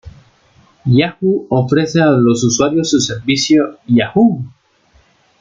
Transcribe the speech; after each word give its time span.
Yahoo 0.87 1.45
ofrece 1.51 2.01
a 2.01 2.07
los 2.09 2.43
usuarios 2.43 2.89
su 2.89 2.99
servicio 2.99 3.77
Yahoo! 3.85 4.43